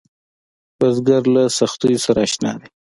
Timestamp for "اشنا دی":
2.25-2.67